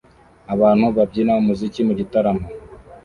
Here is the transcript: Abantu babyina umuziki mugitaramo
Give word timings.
Abantu 0.53 0.85
babyina 0.97 1.33
umuziki 1.41 1.79
mugitaramo 1.87 2.45